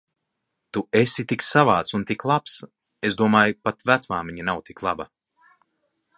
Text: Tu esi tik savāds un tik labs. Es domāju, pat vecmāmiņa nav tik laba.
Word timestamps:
Tu 0.75 0.81
esi 0.99 1.25
tik 1.31 1.45
savāds 1.47 1.95
un 1.99 2.05
tik 2.13 2.25
labs. 2.31 2.57
Es 3.11 3.19
domāju, 3.21 3.59
pat 3.69 3.87
vecmāmiņa 3.91 4.49
nav 4.51 4.67
tik 4.71 4.83
laba. 4.89 5.11